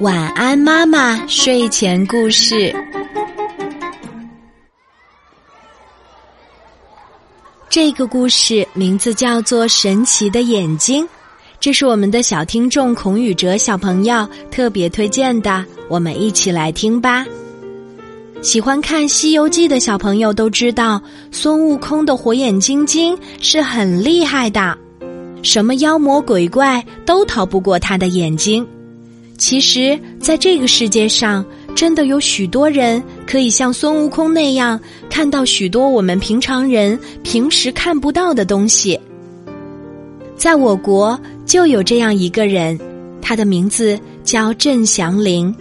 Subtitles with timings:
[0.00, 1.26] 晚安，妈妈。
[1.26, 2.74] 睡前故事。
[7.68, 11.04] 这个故事名字叫做《神奇的眼睛》，
[11.58, 17.26] 这是我们的小听众孔宇哲小朋友特别推荐的，我们一起来听吧。
[18.42, 21.00] 喜欢看《西游记》的小朋友都知道，
[21.32, 24.78] 孙悟空的火眼金睛是很厉害的，
[25.44, 28.66] 什么妖魔鬼怪都逃不过他的眼睛。
[29.36, 38.98] 其实，在这个世界上，真的有许多人可以像孙悟空那样看到许多我们平常人平时看不到的东西。
[40.36, 42.78] 在我国，就有这样一个人，
[43.20, 45.54] 他的名字叫郑祥林。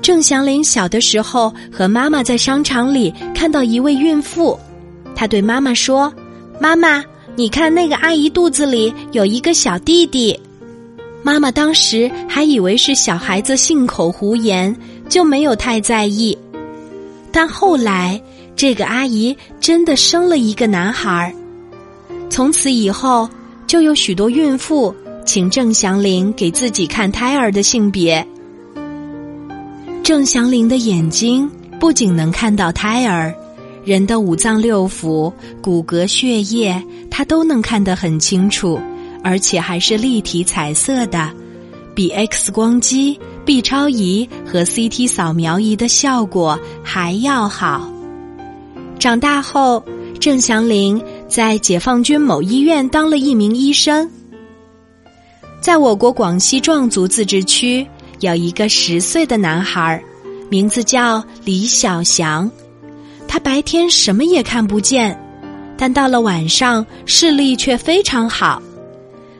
[0.00, 4.58] 郑祥林小的时候和妈妈在商场里看到一位孕妇，
[5.14, 6.12] 他对妈妈说
[6.60, 7.02] ：“妈妈，
[7.36, 10.38] 你看那个阿姨肚子里有一个小弟弟。”
[11.22, 14.74] 妈妈当时还以为是小孩子信口胡言，
[15.08, 16.36] 就没有太在意。
[17.32, 18.20] 但后来，
[18.56, 21.32] 这个阿姨真的生了一个男孩儿。
[22.30, 23.28] 从此以后，
[23.66, 24.94] 就有许多孕妇
[25.26, 28.26] 请郑祥林给自己看胎儿的性别。
[30.02, 33.34] 郑祥林的眼睛不仅能看到胎儿，
[33.88, 38.78] 人的五脏六腑、骨骼、血液，他都能看得很清楚。
[39.24, 41.30] 而且还是立体彩色的，
[41.94, 47.90] 比 X 光机、B 超仪和 CT 扫描仪的效果还要好。
[48.98, 49.82] 长大后，
[50.20, 54.08] 郑祥林在解放军某医院当了一名医生。
[55.60, 57.84] 在我国广西壮族自治区，
[58.20, 60.00] 有一个十岁的男孩，
[60.48, 62.48] 名字叫李小祥。
[63.38, 65.18] 白天什么也看不见，
[65.76, 68.62] 但到了晚上视力却非常好。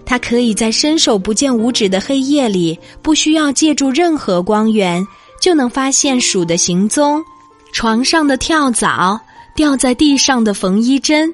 [0.05, 5.07] 他可以在伸手不见五指的黑夜里，不需要借助任何光源，
[5.41, 7.23] 就能发现鼠的行踪、
[7.73, 9.21] 床上的跳蚤、
[9.55, 11.33] 掉在地上的缝衣针。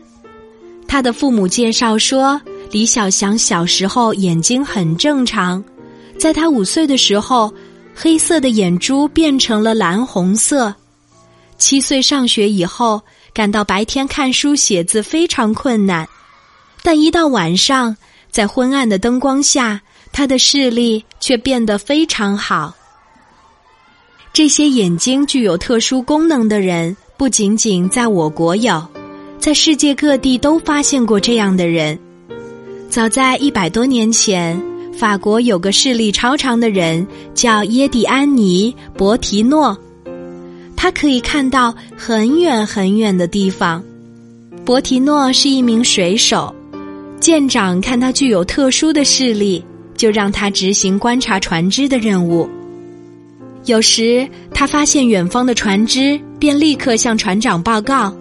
[0.89, 5.63] 他的父母介绍说，李小祥小时候眼睛很正常，
[6.19, 7.53] 在他五岁的时候，
[7.95, 10.75] 黑色的眼珠变成了蓝红色。
[11.59, 16.09] 七岁上学以后，感到白天看书写字非常困难，
[16.83, 17.97] 但一到晚上。
[18.31, 22.75] 在昏暗的灯光下，他的视力却变得非常好。
[24.33, 28.85] 这些眼睛具有特殊功能的人，不仅仅在我国有，
[29.39, 31.97] 在世界各地都发现过这样的人。
[32.91, 34.61] 早在一百多年前，
[34.93, 39.79] 法国有个视力超常的人，叫耶蒂安尼·博提诺，
[40.85, 43.83] 他可以看到很远很远的地方。
[44.67, 46.55] 博提诺是一名水手。
[47.19, 49.65] 舰长看他具有特殊的视力，
[49.97, 52.47] 就让他执行观察船只的任务。
[53.65, 58.15] 有时他发现远方的船只，便立刻向船长报告。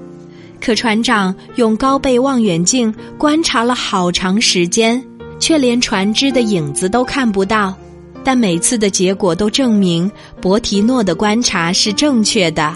[0.62, 5.04] 可船长用高倍望远镜观察了好长时间，
[5.38, 7.76] 却连船只的影子都看不到。
[8.24, 10.10] 但每次的结果都证明
[10.42, 12.76] 博提诺的观察是正确的。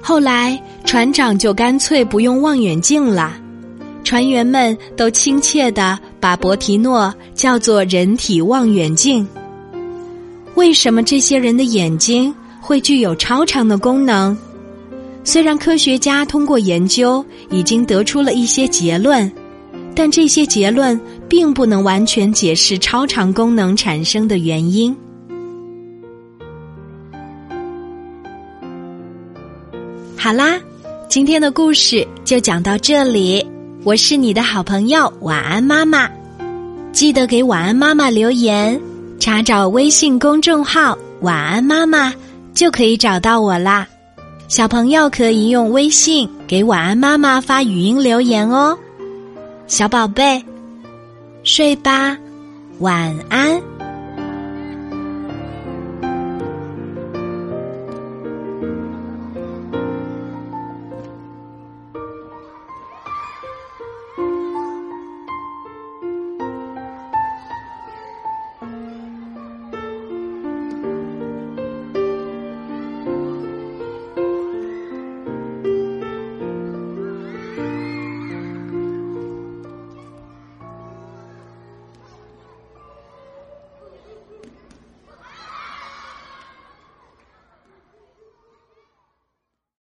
[0.00, 3.36] 后来船长就干脆不用望远镜了。
[4.04, 9.26] 船员们都亲切地把博提诺叫做“人体望远镜”。
[10.56, 14.36] 为什么这些人的眼睛会具有超常的功能？
[15.24, 19.30] 虽然科学家通过研究已经得出了一些结论，
[19.94, 24.96] 但这些结论并不能完全解释超常功能产生的原因。
[30.16, 30.58] 好啦，
[31.08, 33.46] 今天的故事就讲到这里。
[33.84, 36.10] 我是你的好朋友晚安妈妈，
[36.92, 38.78] 记得给晚安妈妈留言，
[39.20, 42.12] 查找微信公众号“晚安妈妈”
[42.52, 43.86] 就可以找到我啦。
[44.48, 48.76] 小朋友可以用微信给晚安妈妈发语音留言哦。
[49.68, 50.44] 小宝贝，
[51.48, 52.14] 睡吧，
[52.80, 53.58] 晚安。